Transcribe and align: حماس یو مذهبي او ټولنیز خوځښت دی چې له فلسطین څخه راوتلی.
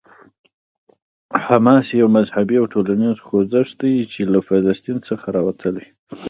حماس 1.45 1.85
یو 2.01 2.07
مذهبي 2.17 2.55
او 2.61 2.65
ټولنیز 2.73 3.17
خوځښت 3.25 3.75
دی 3.81 3.95
چې 4.11 4.21
له 4.33 4.39
فلسطین 4.47 4.97
څخه 5.07 5.25
راوتلی. 5.35 5.87